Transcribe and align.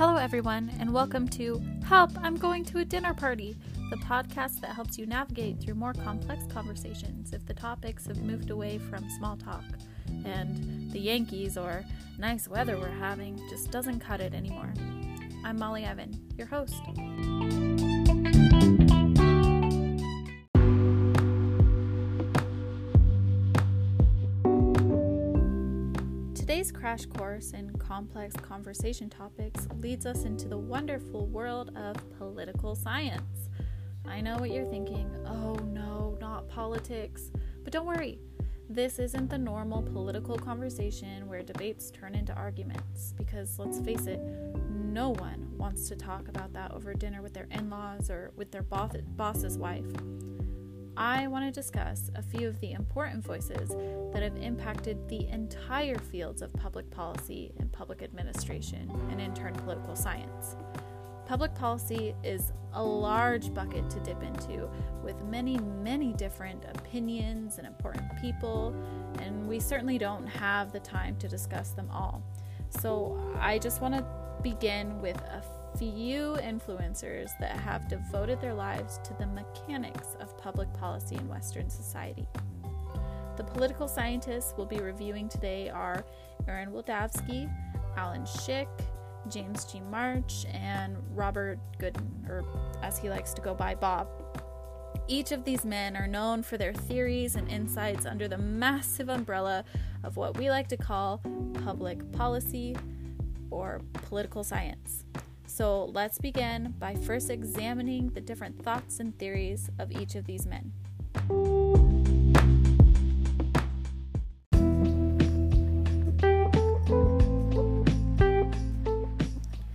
Hello, 0.00 0.16
everyone, 0.16 0.72
and 0.80 0.94
welcome 0.94 1.28
to 1.28 1.60
Help, 1.84 2.10
I'm 2.22 2.34
Going 2.34 2.64
to 2.64 2.78
a 2.78 2.84
Dinner 2.86 3.12
Party, 3.12 3.54
the 3.90 3.96
podcast 3.96 4.62
that 4.62 4.70
helps 4.70 4.96
you 4.96 5.04
navigate 5.04 5.60
through 5.60 5.74
more 5.74 5.92
complex 5.92 6.46
conversations 6.46 7.34
if 7.34 7.44
the 7.44 7.52
topics 7.52 8.06
have 8.06 8.22
moved 8.22 8.48
away 8.48 8.78
from 8.78 9.06
small 9.10 9.36
talk 9.36 9.62
and 10.24 10.90
the 10.90 10.98
Yankees 10.98 11.58
or 11.58 11.84
nice 12.16 12.48
weather 12.48 12.78
we're 12.78 12.88
having 12.88 13.38
just 13.50 13.70
doesn't 13.70 14.00
cut 14.00 14.20
it 14.20 14.32
anymore. 14.32 14.72
I'm 15.44 15.58
Molly 15.58 15.84
Evan, 15.84 16.18
your 16.38 16.46
host. 16.46 16.80
Crash 26.80 27.04
course 27.04 27.50
in 27.52 27.70
complex 27.76 28.34
conversation 28.36 29.10
topics 29.10 29.68
leads 29.80 30.06
us 30.06 30.24
into 30.24 30.48
the 30.48 30.56
wonderful 30.56 31.26
world 31.26 31.76
of 31.76 31.94
political 32.16 32.74
science. 32.74 33.50
I 34.08 34.22
know 34.22 34.38
what 34.38 34.50
you're 34.50 34.64
thinking 34.64 35.14
oh 35.26 35.56
no, 35.56 36.16
not 36.22 36.48
politics. 36.48 37.30
But 37.62 37.74
don't 37.74 37.86
worry, 37.86 38.18
this 38.70 38.98
isn't 38.98 39.28
the 39.28 39.36
normal 39.36 39.82
political 39.82 40.38
conversation 40.38 41.28
where 41.28 41.42
debates 41.42 41.90
turn 41.90 42.14
into 42.14 42.32
arguments, 42.32 43.12
because 43.18 43.58
let's 43.58 43.78
face 43.80 44.06
it, 44.06 44.20
no 44.70 45.10
one 45.10 45.50
wants 45.58 45.86
to 45.90 45.96
talk 45.96 46.28
about 46.28 46.54
that 46.54 46.70
over 46.72 46.94
dinner 46.94 47.20
with 47.20 47.34
their 47.34 47.46
in 47.50 47.68
laws 47.68 48.08
or 48.08 48.32
with 48.36 48.52
their 48.52 48.62
boss's 48.62 49.58
wife. 49.58 49.84
I 51.00 51.28
want 51.28 51.46
to 51.46 51.50
discuss 51.50 52.10
a 52.14 52.20
few 52.20 52.46
of 52.46 52.60
the 52.60 52.72
important 52.72 53.24
voices 53.24 53.70
that 54.12 54.22
have 54.22 54.36
impacted 54.36 55.08
the 55.08 55.26
entire 55.28 55.96
fields 55.96 56.42
of 56.42 56.52
public 56.52 56.90
policy 56.90 57.52
and 57.58 57.72
public 57.72 58.02
administration, 58.02 58.92
and 59.10 59.18
in 59.18 59.32
turn, 59.32 59.54
political 59.54 59.96
science. 59.96 60.56
Public 61.24 61.54
policy 61.54 62.14
is 62.22 62.52
a 62.74 62.84
large 62.84 63.54
bucket 63.54 63.88
to 63.88 64.00
dip 64.00 64.22
into 64.22 64.68
with 65.02 65.18
many, 65.24 65.56
many 65.82 66.12
different 66.12 66.66
opinions 66.74 67.56
and 67.56 67.66
important 67.66 68.04
people, 68.20 68.74
and 69.20 69.48
we 69.48 69.58
certainly 69.58 69.96
don't 69.96 70.26
have 70.26 70.70
the 70.70 70.80
time 70.80 71.16
to 71.16 71.28
discuss 71.28 71.70
them 71.70 71.88
all. 71.90 72.22
So, 72.78 73.18
I 73.40 73.58
just 73.58 73.80
want 73.80 73.94
to 73.94 74.04
begin 74.42 75.00
with 75.00 75.16
a 75.16 75.42
few 75.78 76.36
influencers 76.42 77.30
that 77.40 77.56
have 77.56 77.88
devoted 77.88 78.40
their 78.40 78.54
lives 78.54 78.98
to 79.04 79.14
the 79.14 79.26
mechanics 79.26 80.16
of 80.20 80.36
public 80.38 80.72
policy 80.74 81.16
in 81.16 81.28
Western 81.28 81.70
society. 81.70 82.26
The 83.36 83.44
political 83.44 83.88
scientists 83.88 84.54
we'll 84.56 84.66
be 84.66 84.80
reviewing 84.80 85.28
today 85.28 85.70
are 85.70 86.04
Aaron 86.46 86.72
Wildavsky, 86.72 87.50
Allen 87.96 88.22
Schick, 88.22 88.68
James 89.28 89.64
G. 89.64 89.80
March, 89.80 90.44
and 90.52 90.96
Robert 91.14 91.58
Goodin, 91.78 92.08
or 92.28 92.44
as 92.82 92.98
he 92.98 93.08
likes 93.08 93.32
to 93.34 93.40
go 93.40 93.54
by, 93.54 93.74
Bob. 93.74 94.08
Each 95.08 95.32
of 95.32 95.44
these 95.44 95.64
men 95.64 95.96
are 95.96 96.06
known 96.06 96.42
for 96.42 96.56
their 96.56 96.72
theories 96.72 97.34
and 97.36 97.48
insights 97.48 98.06
under 98.06 98.28
the 98.28 98.38
massive 98.38 99.08
umbrella 99.08 99.64
of 100.04 100.16
what 100.16 100.36
we 100.36 100.50
like 100.50 100.68
to 100.68 100.76
call 100.76 101.20
public 101.64 102.12
policy 102.12 102.76
or 103.50 103.80
political 103.92 104.44
science. 104.44 105.04
So 105.60 105.90
let's 105.92 106.16
begin 106.16 106.74
by 106.78 106.94
first 106.94 107.28
examining 107.28 108.08
the 108.14 108.20
different 108.22 108.64
thoughts 108.64 108.98
and 108.98 109.14
theories 109.18 109.68
of 109.78 109.92
each 109.92 110.14
of 110.14 110.24
these 110.24 110.46
men. 110.46 110.72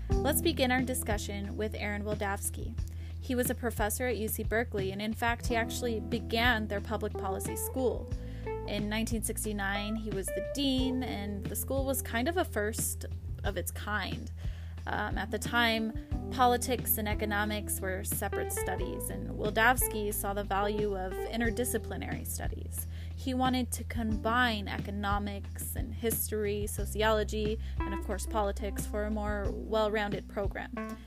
Let's 0.10 0.42
begin 0.42 0.72
our 0.72 0.82
discussion 0.82 1.56
with 1.56 1.76
Aaron 1.78 2.04
Wildavsky. 2.04 2.74
He 3.22 3.36
was 3.36 3.52
a 3.52 3.56
professor 3.56 4.08
at 4.08 4.16
UC 4.16 4.50
Berkeley, 4.50 4.92
and 4.92 5.00
in 5.00 5.14
fact, 5.14 5.46
he 5.46 5.56
actually 5.56 6.00
began 6.00 6.68
their 6.68 6.82
public 6.82 7.14
policy 7.14 7.56
school. 7.56 8.10
In 8.48 8.90
1969, 8.90 9.98
he 9.98 10.10
was 10.10 10.26
the 10.26 10.48
dean, 10.56 11.04
and 11.04 11.46
the 11.46 11.56
school 11.56 11.86
was 11.86 12.02
kind 12.02 12.28
of 12.28 12.38
a 12.38 12.44
first 12.44 13.06
of 13.44 13.56
its 13.56 13.70
kind. 13.70 14.32
Um, 14.88 15.18
at 15.18 15.32
the 15.32 15.40
time, 15.40 15.94
politics 16.32 16.98
and 16.98 17.08
economics 17.08 17.80
were 17.80 18.04
separate 18.04 18.52
studies, 18.52 19.10
and 19.10 19.30
Wildavsky 19.30 20.14
saw 20.14 20.34
the 20.34 20.44
value 20.44 20.96
of 20.98 21.14
interdisciplinary 21.14 22.28
studies. 22.28 22.88
He 23.16 23.34
wanted 23.34 23.72
to 23.72 23.84
combine 23.86 24.68
economics 24.68 25.76
and 25.76 25.94
history, 25.94 26.68
sociology, 26.68 27.58
and 27.80 27.94
of 27.94 28.06
course 28.06 28.26
politics 28.26 28.86
for 28.86 29.06
a 29.06 29.12
more 29.12 29.48
well 29.52 29.90
rounded 29.90 30.28
program. 30.28 30.98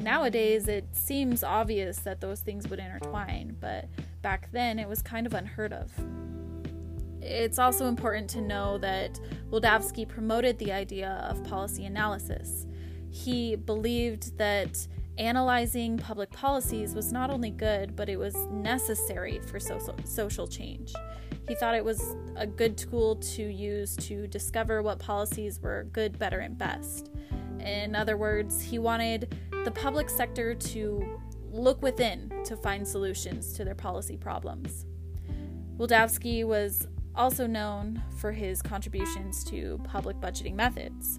Nowadays, 0.00 0.68
it 0.68 0.86
seems 0.92 1.44
obvious 1.44 1.98
that 1.98 2.20
those 2.20 2.40
things 2.40 2.68
would 2.68 2.78
intertwine, 2.78 3.56
but 3.60 3.86
back 4.22 4.50
then 4.52 4.78
it 4.78 4.88
was 4.88 5.02
kind 5.02 5.26
of 5.26 5.34
unheard 5.34 5.72
of. 5.72 5.92
It's 7.20 7.58
also 7.58 7.86
important 7.86 8.30
to 8.30 8.40
know 8.40 8.78
that 8.78 9.20
Wildavsky 9.50 10.08
promoted 10.08 10.58
the 10.58 10.72
idea 10.72 11.24
of 11.28 11.44
policy 11.44 11.84
analysis 11.84 12.66
he 13.10 13.56
believed 13.56 14.36
that 14.38 14.86
analyzing 15.18 15.98
public 15.98 16.30
policies 16.30 16.94
was 16.94 17.12
not 17.12 17.30
only 17.30 17.50
good, 17.50 17.96
but 17.96 18.08
it 18.08 18.16
was 18.16 18.34
necessary 18.50 19.40
for 19.40 19.58
social, 19.58 19.94
social 20.04 20.46
change. 20.46 20.92
He 21.48 21.54
thought 21.54 21.74
it 21.74 21.84
was 21.84 22.14
a 22.36 22.46
good 22.46 22.76
tool 22.76 23.16
to 23.16 23.42
use 23.42 23.96
to 23.96 24.26
discover 24.28 24.82
what 24.82 24.98
policies 24.98 25.60
were 25.60 25.84
good, 25.92 26.18
better, 26.18 26.40
and 26.40 26.56
best. 26.56 27.10
In 27.60 27.94
other 27.94 28.16
words, 28.16 28.60
he 28.60 28.78
wanted 28.78 29.34
the 29.64 29.70
public 29.70 30.08
sector 30.08 30.54
to 30.54 31.20
look 31.50 31.82
within 31.82 32.30
to 32.44 32.56
find 32.56 32.86
solutions 32.86 33.54
to 33.54 33.64
their 33.64 33.74
policy 33.74 34.16
problems. 34.16 34.86
Wildavsky 35.78 36.44
was 36.44 36.86
also 37.14 37.46
known 37.46 38.02
for 38.18 38.30
his 38.30 38.62
contributions 38.62 39.42
to 39.44 39.80
public 39.84 40.16
budgeting 40.18 40.54
methods. 40.54 41.18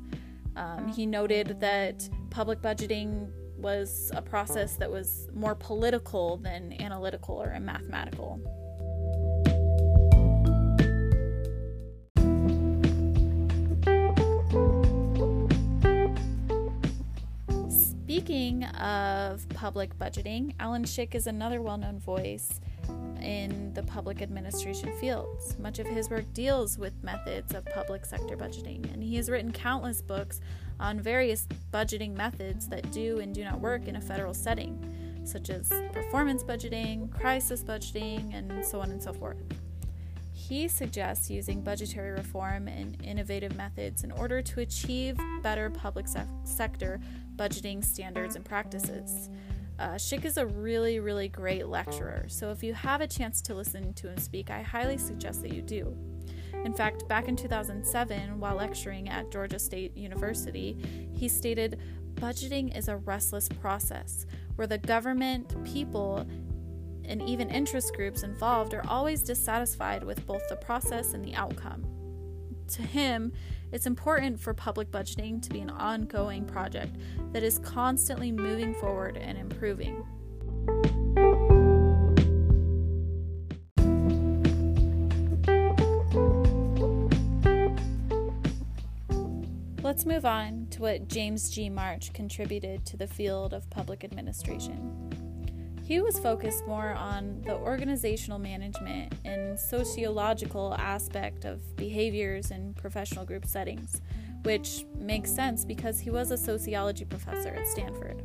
Um, 0.60 0.90
he 0.90 1.06
noted 1.06 1.62
that 1.62 2.08
public 2.32 2.62
budgeting 2.62 3.32
was 3.58 4.12
a 4.14 4.22
process 4.22 4.76
that 4.76 4.92
was 4.92 5.30
more 5.34 5.56
political 5.56 6.36
than 6.36 6.76
analytical 6.82 7.42
or 7.42 7.58
mathematical. 7.62 8.42
Speaking 17.70 18.66
of 18.66 19.48
public 19.50 19.98
budgeting, 19.98 20.56
Allen 20.60 20.84
Schick 20.84 21.16
is 21.16 21.26
another 21.26 21.62
well 21.62 21.78
known 21.78 22.00
voice 22.00 22.60
in 23.22 23.74
the 23.74 23.84
public 23.84 24.22
administration 24.22 24.92
fields. 25.00 25.58
Much 25.60 25.80
of 25.80 25.88
his 25.88 26.10
work 26.10 26.26
deals 26.34 26.78
with 26.78 26.94
methods 27.04 27.54
of 27.54 27.66
public 27.66 28.06
sector 28.06 28.36
budgeting, 28.36 28.92
and 28.94 29.04
he 29.04 29.16
has 29.16 29.30
written 29.30 29.52
countless 29.52 30.02
books 30.02 30.42
on 30.80 31.00
various 31.00 31.48
budgeting 31.72 32.16
methods 32.16 32.68
that 32.68 32.90
do 32.92 33.20
and 33.20 33.34
do 33.34 33.44
not 33.44 33.60
work 33.60 33.88
in 33.88 33.96
a 33.96 34.02
federal 34.02 34.34
setting, 34.34 35.22
such 35.26 35.50
as 35.50 35.72
performance 35.92 36.44
budgeting, 36.44 37.12
crisis 37.12 37.64
budgeting, 37.64 38.34
and 38.34 38.66
so 38.66 38.80
on 38.80 38.92
and 38.92 39.02
so 39.02 39.14
forth. 39.14 39.38
He 40.34 40.68
suggests 40.68 41.30
using 41.30 41.62
budgetary 41.62 42.12
reform 42.12 42.68
and 42.68 42.98
innovative 43.04 43.56
methods 43.56 44.04
in 44.04 44.12
order 44.12 44.42
to 44.42 44.62
achieve 44.62 45.20
better 45.44 45.70
public 45.70 46.08
se- 46.08 46.26
sector 46.44 47.00
budgeting 47.36 47.84
standards 47.84 48.36
and 48.36 48.44
practices. 48.44 49.30
Uh, 49.80 49.96
Schick 49.96 50.26
is 50.26 50.36
a 50.36 50.46
really, 50.46 51.00
really 51.00 51.30
great 51.30 51.68
lecturer, 51.68 52.26
so 52.28 52.52
if 52.52 52.62
you 52.62 52.74
have 52.74 53.00
a 53.00 53.08
chance 53.08 53.42
to 53.42 53.56
listen 53.56 53.94
to 53.94 54.10
him 54.10 54.18
speak, 54.18 54.52
I 54.52 54.62
highly 54.62 54.98
suggest 54.98 55.42
that 55.42 55.54
you 55.54 55.62
do. 55.62 55.96
In 56.66 56.74
fact, 56.74 57.08
back 57.08 57.30
in 57.30 57.38
2007, 57.38 58.42
while 58.42 58.58
lecturing 58.58 59.08
at 59.08 59.32
Georgia 59.32 59.58
State 59.58 59.96
University, 59.96 60.78
he 61.14 61.30
stated 61.30 61.80
budgeting 62.16 62.78
is 62.78 62.90
a 62.90 62.98
restless 62.98 63.48
process 63.48 64.26
where 64.56 64.68
the 64.68 64.78
government, 64.78 65.56
people, 65.64 66.28
and 67.06 67.22
even 67.22 67.50
interest 67.50 67.96
groups 67.96 68.24
involved 68.24 68.74
are 68.74 68.86
always 68.86 69.24
dissatisfied 69.24 70.04
with 70.04 70.28
both 70.28 70.42
the 70.50 70.58
process 70.58 71.14
and 71.14 71.24
the 71.24 71.36
outcome. 71.36 71.86
To 72.70 72.84
him, 72.84 73.34
it's 73.72 73.88
important 73.88 74.40
for 74.40 74.54
public 74.54 74.92
budgeting 74.92 75.42
to 75.42 75.50
be 75.50 75.60
an 75.60 75.72
ongoing 75.72 76.46
project 76.46 76.96
that 77.34 77.42
is 77.42 77.58
constantly 77.60 78.32
moving 78.32 78.76
forward 78.76 79.18
and 79.18 79.40
improving. 79.40 80.06
Let's 89.82 90.06
move 90.06 90.26
on 90.26 90.68
to 90.72 90.82
what 90.84 91.08
James 91.08 91.50
G. 91.50 91.70
March 91.70 92.14
contributed 92.14 92.86
to 92.86 92.98
the 92.98 93.08
field 93.08 93.56
of 93.56 93.68
public 93.72 94.04
administration. 94.04 95.29
He 95.90 96.00
was 96.02 96.20
focused 96.20 96.68
more 96.68 96.94
on 96.94 97.42
the 97.48 97.56
organizational 97.56 98.38
management 98.38 99.12
and 99.26 99.60
sociological 99.60 100.76
aspect 100.78 101.46
of 101.46 101.76
behaviors 101.78 102.52
in 102.52 102.76
professional 102.76 103.26
group 103.26 103.44
settings, 103.44 104.00
which 104.44 104.86
makes 105.00 105.34
sense 105.34 105.66
because 105.66 106.00
he 106.00 106.12
was 106.12 106.30
a 106.30 106.38
sociology 106.38 107.06
professor 107.06 107.50
at 107.50 107.66
Stanford. 107.66 108.22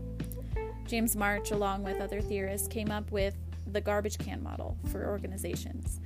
James 0.85 1.17
March, 1.17 1.53
along 1.53 1.85
with 1.85 2.03
other 2.03 2.21
theorists, 2.21 2.69
came 2.69 2.91
up 2.91 3.11
with 3.11 3.35
the 3.73 3.81
garbage 3.81 4.19
can 4.19 4.43
model 4.43 4.77
for 4.93 5.09
organizations. 5.09 6.01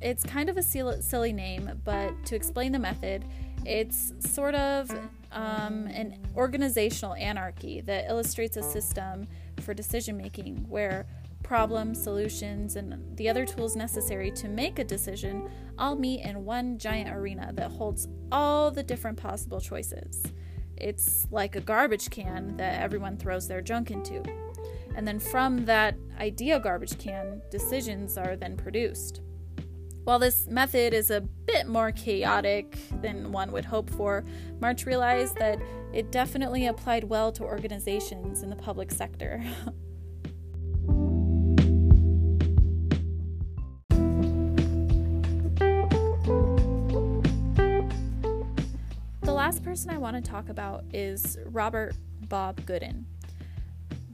It's 0.00 0.22
kind 0.22 0.48
of 0.48 0.56
a 0.56 0.62
silly 0.62 1.32
name, 1.32 1.80
but 1.82 2.12
to 2.26 2.36
explain 2.36 2.70
the 2.70 2.78
method, 2.78 3.24
it's 3.66 4.12
sort 4.20 4.54
of 4.54 4.88
um, 5.32 5.88
an 5.88 6.20
organizational 6.36 7.14
anarchy 7.14 7.80
that 7.80 8.08
illustrates 8.08 8.56
a 8.56 8.62
system 8.62 9.26
for 9.62 9.74
decision 9.74 10.16
making 10.16 10.66
where 10.68 11.06
problems, 11.42 12.02
solutions, 12.02 12.76
and 12.76 13.16
the 13.16 13.28
other 13.28 13.44
tools 13.44 13.76
necessary 13.76 14.30
to 14.30 14.48
make 14.48 14.78
a 14.78 14.84
decision 14.84 15.48
all 15.78 15.96
meet 15.96 16.24
in 16.24 16.44
one 16.44 16.78
giant 16.78 17.10
arena 17.10 17.52
that 17.54 17.70
holds 17.70 18.08
all 18.30 18.70
the 18.70 18.82
different 18.82 19.18
possible 19.18 19.60
choices. 19.60 20.22
It's 20.76 21.26
like 21.30 21.56
a 21.56 21.60
garbage 21.60 22.10
can 22.10 22.56
that 22.56 22.80
everyone 22.80 23.16
throws 23.16 23.48
their 23.48 23.60
junk 23.60 23.90
into. 23.90 24.22
And 24.94 25.06
then 25.06 25.18
from 25.18 25.64
that 25.64 25.96
idea 26.18 26.60
garbage 26.60 26.98
can, 26.98 27.40
decisions 27.50 28.18
are 28.18 28.36
then 28.36 28.56
produced. 28.56 29.20
While 30.04 30.18
this 30.18 30.48
method 30.48 30.94
is 30.94 31.12
a 31.12 31.20
bit 31.20 31.68
more 31.68 31.92
chaotic 31.92 32.76
than 33.02 33.30
one 33.30 33.52
would 33.52 33.64
hope 33.64 33.88
for, 33.88 34.24
March 34.60 34.84
realized 34.84 35.36
that 35.36 35.60
it 35.92 36.10
definitely 36.10 36.66
applied 36.66 37.04
well 37.04 37.30
to 37.32 37.44
organizations 37.44 38.42
in 38.42 38.50
the 38.50 38.56
public 38.56 38.90
sector. 38.90 39.44
the 49.22 49.32
last 49.32 49.62
person 49.62 49.90
I 49.90 49.98
want 49.98 50.16
to 50.16 50.30
talk 50.30 50.48
about 50.48 50.82
is 50.92 51.38
Robert 51.46 51.94
Bob 52.28 52.66
Goodin. 52.66 53.06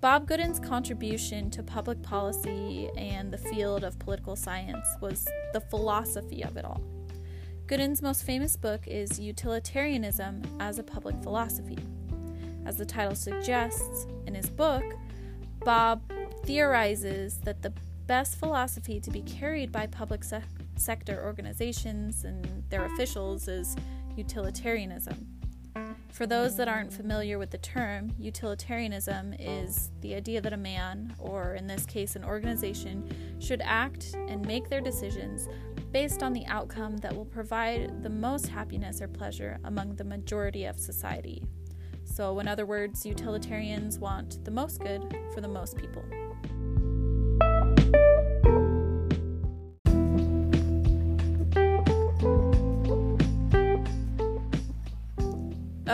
Bob 0.00 0.28
Goodin's 0.28 0.60
contribution 0.60 1.50
to 1.50 1.60
public 1.60 2.00
policy 2.02 2.88
and 2.96 3.32
the 3.32 3.38
field 3.38 3.82
of 3.82 3.98
political 3.98 4.36
science 4.36 4.86
was 5.00 5.26
the 5.52 5.60
philosophy 5.60 6.44
of 6.44 6.56
it 6.56 6.64
all. 6.64 6.80
Goodin's 7.66 8.00
most 8.00 8.22
famous 8.22 8.54
book 8.54 8.86
is 8.86 9.18
Utilitarianism 9.18 10.42
as 10.60 10.78
a 10.78 10.84
Public 10.84 11.20
Philosophy. 11.20 11.78
As 12.64 12.76
the 12.76 12.86
title 12.86 13.16
suggests, 13.16 14.06
in 14.26 14.36
his 14.36 14.48
book, 14.48 14.84
Bob 15.64 16.00
theorizes 16.44 17.38
that 17.38 17.62
the 17.62 17.72
best 18.06 18.38
philosophy 18.38 19.00
to 19.00 19.10
be 19.10 19.22
carried 19.22 19.72
by 19.72 19.88
public 19.88 20.22
se- 20.22 20.42
sector 20.76 21.24
organizations 21.24 22.24
and 22.24 22.62
their 22.70 22.84
officials 22.84 23.48
is 23.48 23.74
utilitarianism. 24.16 25.37
For 26.12 26.26
those 26.26 26.56
that 26.56 26.68
aren't 26.68 26.92
familiar 26.92 27.38
with 27.38 27.50
the 27.50 27.58
term, 27.58 28.12
utilitarianism 28.18 29.34
is 29.38 29.90
the 30.00 30.14
idea 30.14 30.40
that 30.40 30.52
a 30.52 30.56
man, 30.56 31.14
or 31.18 31.54
in 31.54 31.66
this 31.66 31.86
case 31.86 32.16
an 32.16 32.24
organization, 32.24 33.08
should 33.38 33.62
act 33.64 34.16
and 34.28 34.44
make 34.44 34.68
their 34.68 34.80
decisions 34.80 35.48
based 35.92 36.22
on 36.22 36.32
the 36.32 36.44
outcome 36.46 36.96
that 36.98 37.14
will 37.14 37.24
provide 37.24 38.02
the 38.02 38.10
most 38.10 38.48
happiness 38.48 39.00
or 39.00 39.08
pleasure 39.08 39.58
among 39.64 39.94
the 39.96 40.04
majority 40.04 40.64
of 40.64 40.78
society. 40.78 41.44
So, 42.04 42.40
in 42.40 42.48
other 42.48 42.66
words, 42.66 43.06
utilitarians 43.06 43.98
want 43.98 44.44
the 44.44 44.50
most 44.50 44.80
good 44.80 45.14
for 45.32 45.40
the 45.40 45.48
most 45.48 45.76
people. 45.76 46.02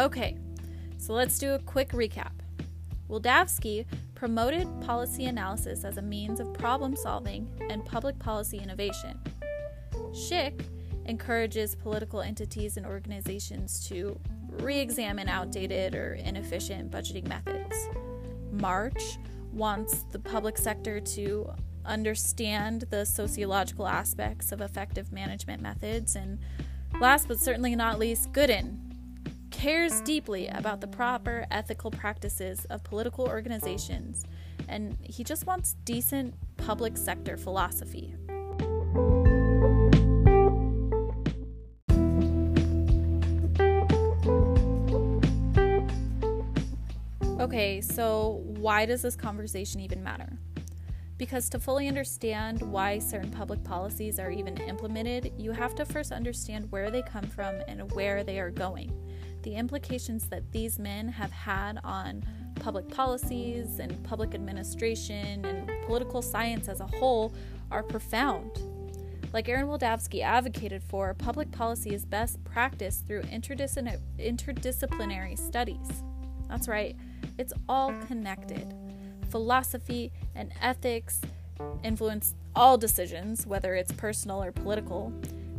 Okay, 0.05 0.37
so 0.99 1.15
let's 1.15 1.39
do 1.39 1.55
a 1.55 1.59
quick 1.59 1.93
recap. 1.93 2.33
Wildavsky 3.09 3.87
promoted 4.15 4.69
policy 4.83 5.25
analysis 5.25 5.83
as 5.83 5.97
a 5.97 6.03
means 6.03 6.41
of 6.41 6.53
problem 6.53 6.95
solving 6.95 7.49
and 7.71 7.83
public 7.87 8.19
policy 8.19 8.59
innovation. 8.59 9.19
Schick 10.11 10.67
encourages 11.07 11.75
political 11.75 12.21
entities 12.21 12.77
and 12.77 12.85
organizations 12.85 13.89
to 13.89 14.21
re 14.61 14.79
examine 14.79 15.27
outdated 15.27 15.95
or 15.95 16.17
inefficient 16.17 16.91
budgeting 16.91 17.27
methods. 17.27 17.75
March 18.53 19.17
wants 19.55 20.05
the 20.13 20.19
public 20.19 20.59
sector 20.59 21.01
to 21.01 21.51
understand 21.87 22.85
the 22.91 23.07
sociological 23.07 23.89
aspects 23.89 24.53
of 24.53 24.61
effective 24.61 25.13
management 25.13 25.63
methods. 25.63 26.15
And 26.15 26.41
last 27.01 27.27
but 27.27 27.41
certainly 27.41 27.75
not 27.75 27.99
least, 27.99 28.31
Goodin 28.33 28.94
cares 29.55 30.01
deeply 30.01 30.49
about 30.49 30.81
the 30.81 30.87
proper 30.87 31.47
ethical 31.51 31.91
practices 31.91 32.65
of 32.67 32.83
political 32.83 33.27
organizations, 33.27 34.25
and 34.69 34.99
he 35.01 35.23
just 35.23 35.47
wants 35.47 35.77
decent 35.85 36.35
public 36.57 36.97
sector 36.97 37.37
philosophy. 37.37 38.15
Okay, 47.41 47.81
so 47.81 48.43
why 48.45 48.85
does 48.87 49.03
this 49.03 49.15
conversation 49.15 49.81
even 49.81 50.03
matter? 50.03 50.37
Because 51.17 51.49
to 51.51 51.61
fully 51.61 51.87
understand 51.87 52.61
why 52.61 52.99
certain 52.99 53.31
public 53.31 53.63
policies 53.63 54.19
are 54.19 54.33
even 54.33 54.57
implemented, 54.63 55.33
you 55.39 55.53
have 55.53 55.77
to 55.77 55.85
first 55.85 56.11
understand 56.11 56.71
where 56.73 56.91
they 56.91 57.03
come 57.03 57.25
from 57.25 57.55
and 57.69 57.93
where 57.93 58.25
they 58.25 58.41
are 58.41 58.51
going 58.51 59.04
the 59.45 59.55
implications 59.55 60.27
that 60.29 60.53
these 60.53 60.79
men 60.79 61.09
have 61.09 61.31
had 61.31 61.79
on 61.85 62.25
public 62.57 62.89
policies 62.89 63.79
and 63.79 64.03
public 64.03 64.35
administration 64.35 65.45
and 65.45 65.71
political 65.87 66.23
science 66.23 66.67
as 66.69 66.81
a 66.81 66.87
whole 66.87 67.35
are 67.71 67.83
profound. 67.83 68.51
Like 69.33 69.47
Aaron 69.49 69.67
Wildavsky 69.67 70.23
advocated 70.23 70.83
for, 70.83 71.15
public 71.15 71.53
policy 71.53 71.95
is 71.95 72.07
best 72.07 72.43
practiced 72.45 73.07
through 73.07 73.23
interdisciplinary 73.23 75.39
studies. 75.39 76.03
That's 76.49 76.69
right, 76.69 76.97
it's 77.37 77.53
all 77.69 77.93
connected. 78.07 78.73
Philosophy 79.31 80.13
and 80.35 80.53
ethics 80.63 81.21
influence 81.83 82.35
all 82.57 82.79
decisions, 82.79 83.47
whether 83.47 83.75
it's 83.75 83.93
personal 83.93 84.43
or 84.43 84.53
political. 84.53 85.13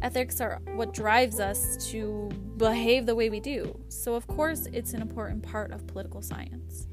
Ethics 0.06 0.40
are 0.40 0.62
what 0.76 0.94
drives 0.94 1.40
us 1.40 1.78
to 1.90 2.30
behave 2.58 3.08
the 3.08 3.16
way 3.16 3.32
we 3.32 3.40
do. 3.40 3.76
So, 3.90 4.14
of 4.14 4.28
course, 4.28 4.68
it's 4.72 4.94
an 4.94 5.02
important 5.02 5.42
part 5.42 5.72
of 5.72 5.88
political 5.88 6.22
science. 6.22 6.86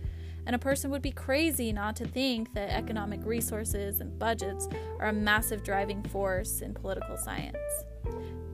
And 0.46 0.56
a 0.56 0.58
person 0.58 0.90
would 0.90 1.02
be 1.02 1.12
crazy 1.12 1.74
not 1.74 1.94
to 1.96 2.06
think 2.06 2.54
that 2.54 2.70
economic 2.70 3.20
resources 3.22 4.00
and 4.00 4.18
budgets 4.18 4.66
are 4.98 5.08
a 5.08 5.12
massive 5.12 5.62
driving 5.62 6.02
force 6.04 6.62
in 6.62 6.72
political 6.72 7.18
science. 7.18 7.58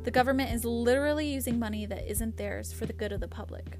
The 0.03 0.11
government 0.11 0.53
is 0.53 0.65
literally 0.65 1.29
using 1.29 1.57
money 1.61 1.87
that 1.87 2.11
isn't 2.11 2.37
theirs 2.37 2.73
for 2.73 2.85
the 2.85 2.93
good 2.93 3.12
of 3.12 3.21
the 3.21 3.29
public. 3.29 3.79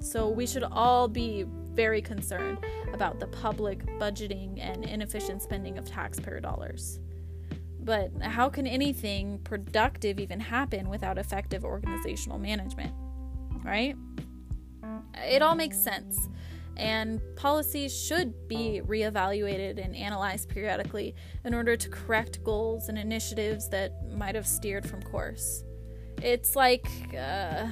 So 0.00 0.26
we 0.26 0.46
should 0.46 0.64
all 0.64 1.06
be 1.06 1.44
very 1.74 2.00
concerned 2.00 2.64
about 2.94 3.20
the 3.20 3.26
public 3.26 3.84
budgeting 3.98 4.58
and 4.58 4.86
inefficient 4.86 5.42
spending 5.42 5.76
of 5.76 5.84
taxpayer 5.84 6.40
dollars. 6.40 6.98
But 7.84 8.10
how 8.22 8.48
can 8.48 8.66
anything 8.66 9.40
productive 9.40 10.20
even 10.20 10.38
happen 10.40 10.88
without 10.88 11.18
effective 11.18 11.64
organizational 11.64 12.38
management? 12.38 12.92
Right? 13.64 13.96
It 15.14 15.42
all 15.42 15.54
makes 15.54 15.78
sense. 15.78 16.28
And 16.76 17.20
policies 17.36 17.94
should 17.94 18.48
be 18.48 18.80
reevaluated 18.84 19.84
and 19.84 19.94
analyzed 19.94 20.48
periodically 20.48 21.14
in 21.44 21.54
order 21.54 21.76
to 21.76 21.88
correct 21.88 22.42
goals 22.44 22.88
and 22.88 22.96
initiatives 22.96 23.68
that 23.68 23.92
might 24.10 24.34
have 24.34 24.46
steered 24.46 24.88
from 24.88 25.02
course. 25.02 25.64
It's 26.22 26.56
like 26.56 26.86
uh, 27.18 27.66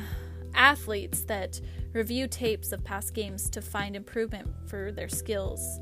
athletes 0.54 1.22
that 1.22 1.60
review 1.92 2.28
tapes 2.28 2.72
of 2.72 2.84
past 2.84 3.14
games 3.14 3.48
to 3.50 3.62
find 3.62 3.96
improvement 3.96 4.48
for 4.66 4.92
their 4.92 5.08
skills. 5.08 5.80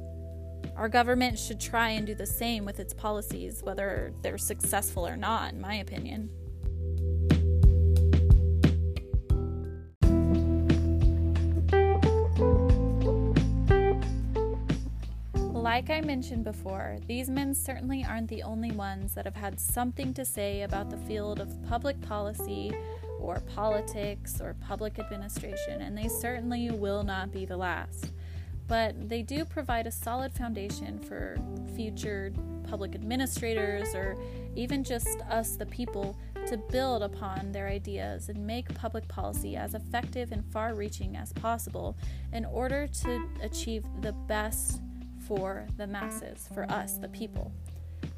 Our 0.78 0.88
government 0.88 1.36
should 1.36 1.58
try 1.58 1.88
and 1.90 2.06
do 2.06 2.14
the 2.14 2.24
same 2.24 2.64
with 2.64 2.78
its 2.78 2.94
policies, 2.94 3.64
whether 3.64 4.12
they're 4.22 4.38
successful 4.38 5.04
or 5.04 5.16
not, 5.16 5.52
in 5.52 5.60
my 5.60 5.74
opinion. 5.74 6.30
Like 15.34 15.90
I 15.90 16.00
mentioned 16.00 16.44
before, 16.44 16.98
these 17.08 17.28
men 17.28 17.54
certainly 17.54 18.06
aren't 18.08 18.28
the 18.28 18.44
only 18.44 18.70
ones 18.70 19.14
that 19.14 19.24
have 19.24 19.34
had 19.34 19.58
something 19.58 20.14
to 20.14 20.24
say 20.24 20.62
about 20.62 20.90
the 20.90 20.96
field 20.96 21.40
of 21.40 21.60
public 21.68 22.00
policy 22.02 22.72
or 23.18 23.40
politics 23.40 24.40
or 24.40 24.54
public 24.60 25.00
administration, 25.00 25.82
and 25.82 25.98
they 25.98 26.06
certainly 26.06 26.70
will 26.70 27.02
not 27.02 27.32
be 27.32 27.44
the 27.44 27.56
last. 27.56 28.12
But 28.68 29.08
they 29.08 29.22
do 29.22 29.44
provide 29.44 29.86
a 29.86 29.90
solid 29.90 30.32
foundation 30.32 30.98
for 30.98 31.36
future 31.74 32.32
public 32.68 32.94
administrators 32.94 33.94
or 33.94 34.16
even 34.54 34.84
just 34.84 35.20
us, 35.30 35.56
the 35.56 35.66
people, 35.66 36.16
to 36.46 36.58
build 36.70 37.02
upon 37.02 37.50
their 37.50 37.66
ideas 37.66 38.28
and 38.28 38.46
make 38.46 38.72
public 38.74 39.08
policy 39.08 39.56
as 39.56 39.74
effective 39.74 40.32
and 40.32 40.44
far 40.52 40.74
reaching 40.74 41.16
as 41.16 41.32
possible 41.32 41.96
in 42.32 42.44
order 42.44 42.86
to 42.86 43.22
achieve 43.42 43.84
the 44.02 44.12
best 44.12 44.80
for 45.26 45.66
the 45.76 45.86
masses, 45.86 46.48
for 46.54 46.70
us, 46.70 46.98
the 46.98 47.08
people. 47.08 47.52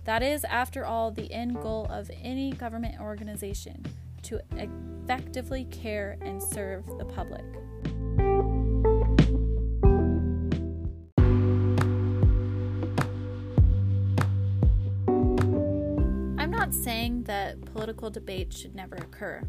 That 0.04 0.23
is, 0.23 0.45
after 0.45 0.85
all, 0.85 1.11
the 1.11 1.30
end 1.33 1.61
goal 1.61 1.87
of 1.90 2.11
any 2.23 2.52
government 2.52 3.00
organization 3.00 3.85
to 4.23 4.40
effectively 4.52 5.64
care 5.71 6.16
and 6.21 6.42
serve 6.42 6.87
the 6.99 7.04
public. 7.04 7.45
Not 16.71 16.85
saying 16.85 17.25
that 17.25 17.61
political 17.65 18.11
debate 18.11 18.53
should 18.53 18.77
never 18.77 18.95
occur. 18.95 19.43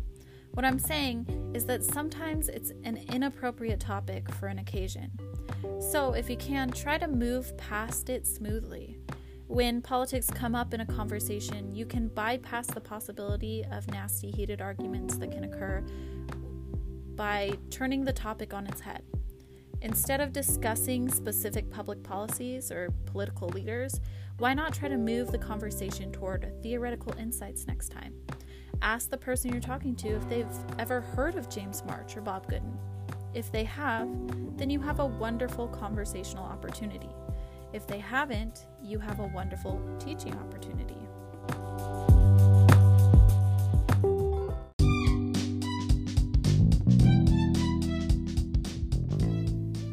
What 0.53 0.65
I'm 0.65 0.79
saying 0.79 1.51
is 1.53 1.65
that 1.65 1.83
sometimes 1.83 2.49
it's 2.49 2.71
an 2.83 2.97
inappropriate 3.13 3.79
topic 3.79 4.33
for 4.33 4.47
an 4.47 4.57
occasion. 4.57 5.11
So, 5.91 6.13
if 6.13 6.31
you 6.31 6.37
can, 6.37 6.71
try 6.71 6.97
to 6.97 7.07
move 7.07 7.55
past 7.57 8.09
it 8.09 8.25
smoothly. 8.25 8.97
When 9.45 9.83
politics 9.83 10.31
come 10.31 10.55
up 10.55 10.73
in 10.73 10.81
a 10.81 10.85
conversation, 10.85 11.75
you 11.75 11.85
can 11.85 12.07
bypass 12.07 12.65
the 12.65 12.81
possibility 12.81 13.63
of 13.71 13.87
nasty, 13.91 14.31
heated 14.31 14.59
arguments 14.59 15.17
that 15.17 15.31
can 15.31 15.43
occur 15.43 15.83
by 17.15 17.53
turning 17.69 18.03
the 18.03 18.13
topic 18.13 18.51
on 18.51 18.65
its 18.65 18.81
head. 18.81 19.03
Instead 19.81 20.21
of 20.21 20.31
discussing 20.31 21.09
specific 21.09 21.69
public 21.71 22.03
policies 22.03 22.71
or 22.71 22.89
political 23.07 23.49
leaders, 23.49 23.99
why 24.37 24.53
not 24.53 24.73
try 24.73 24.87
to 24.87 24.97
move 24.97 25.31
the 25.31 25.37
conversation 25.37 26.11
toward 26.11 26.51
theoretical 26.61 27.13
insights 27.17 27.65
next 27.65 27.89
time? 27.89 28.13
Ask 28.83 29.09
the 29.09 29.17
person 29.17 29.51
you're 29.51 29.59
talking 29.59 29.95
to 29.97 30.09
if 30.09 30.29
they've 30.29 30.47
ever 30.77 31.01
heard 31.01 31.35
of 31.35 31.49
James 31.49 31.83
March 31.85 32.15
or 32.15 32.21
Bob 32.21 32.47
Goodin. 32.47 32.77
If 33.33 33.51
they 33.51 33.63
have, 33.63 34.07
then 34.57 34.69
you 34.69 34.79
have 34.81 34.99
a 34.99 35.05
wonderful 35.05 35.67
conversational 35.67 36.43
opportunity. 36.43 37.09
If 37.73 37.87
they 37.87 37.99
haven't, 37.99 38.67
you 38.83 38.99
have 38.99 39.19
a 39.19 39.27
wonderful 39.27 39.81
teaching 39.99 40.35
opportunity. 40.35 41.00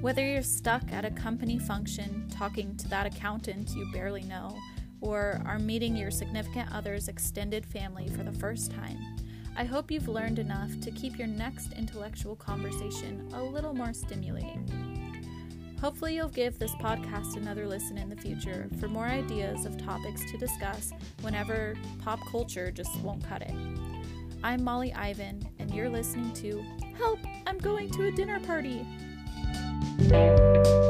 Whether 0.08 0.26
you're 0.26 0.42
stuck 0.42 0.90
at 0.90 1.04
a 1.04 1.10
company 1.10 1.58
function 1.58 2.30
talking 2.30 2.74
to 2.78 2.88
that 2.88 3.04
accountant 3.04 3.76
you 3.76 3.92
barely 3.92 4.22
know, 4.22 4.56
or 5.02 5.42
are 5.44 5.58
meeting 5.58 5.94
your 5.94 6.10
significant 6.10 6.72
other's 6.72 7.08
extended 7.08 7.66
family 7.66 8.08
for 8.08 8.22
the 8.22 8.32
first 8.32 8.70
time, 8.70 8.96
I 9.54 9.64
hope 9.64 9.90
you've 9.90 10.08
learned 10.08 10.38
enough 10.38 10.80
to 10.80 10.90
keep 10.90 11.18
your 11.18 11.26
next 11.26 11.74
intellectual 11.74 12.36
conversation 12.36 13.28
a 13.34 13.42
little 13.42 13.74
more 13.74 13.92
stimulating. 13.92 15.76
Hopefully, 15.78 16.16
you'll 16.16 16.30
give 16.30 16.58
this 16.58 16.74
podcast 16.76 17.36
another 17.36 17.66
listen 17.66 17.98
in 17.98 18.08
the 18.08 18.16
future 18.16 18.66
for 18.80 18.88
more 18.88 19.08
ideas 19.08 19.66
of 19.66 19.76
topics 19.76 20.22
to 20.30 20.38
discuss 20.38 20.90
whenever 21.20 21.74
pop 22.02 22.20
culture 22.30 22.70
just 22.70 22.98
won't 23.00 23.22
cut 23.28 23.42
it. 23.42 23.54
I'm 24.42 24.64
Molly 24.64 24.90
Ivan, 24.94 25.46
and 25.58 25.70
you're 25.70 25.90
listening 25.90 26.32
to 26.32 26.64
Help! 26.96 27.18
I'm 27.46 27.58
going 27.58 27.90
to 27.90 28.06
a 28.06 28.10
dinner 28.10 28.40
party! 28.40 28.86
Thank 29.80 30.66
you. 30.66 30.87